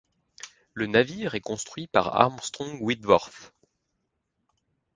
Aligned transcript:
Le 0.73 0.87
navire 0.87 1.35
est 1.35 1.41
construit 1.41 1.85
par 1.85 2.15
Armstrong 2.19 2.81
Whitworth. 2.81 3.53